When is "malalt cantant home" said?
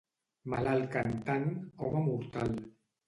0.53-2.03